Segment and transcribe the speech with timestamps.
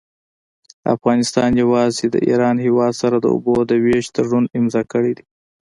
[0.95, 5.25] افغانستان يوازي د ايران هيواد سره د اوبو د ويش تړون امضأ کړي دي.